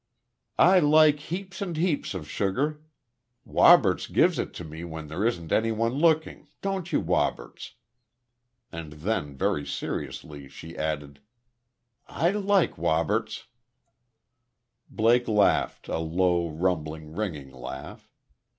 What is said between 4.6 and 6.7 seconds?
me when there isn't anyone looking,